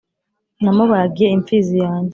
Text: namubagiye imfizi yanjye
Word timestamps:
namubagiye 0.63 1.29
imfizi 1.37 1.75
yanjye 1.85 2.09